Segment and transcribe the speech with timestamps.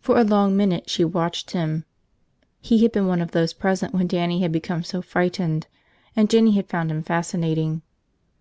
[0.00, 1.84] For a long minute she watched him.
[2.60, 5.66] He had been one of those present when Dannie had become so frightened.
[6.14, 7.82] And Jinny had found him fascinating.